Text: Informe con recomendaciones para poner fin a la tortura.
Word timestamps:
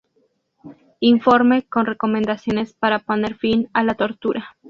Informe 1.01 1.67
con 1.69 1.85
recomendaciones 1.85 2.73
para 2.73 2.97
poner 2.97 3.35
fin 3.35 3.69
a 3.71 3.83
la 3.83 3.93
tortura. 3.93 4.57